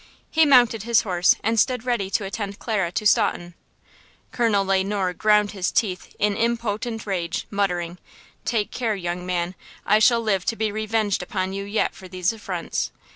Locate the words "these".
12.07-12.33